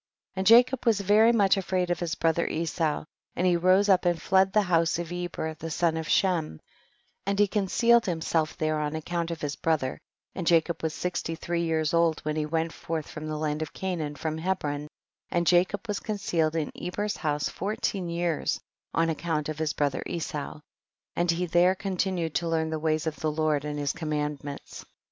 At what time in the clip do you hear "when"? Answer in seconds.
12.21-12.35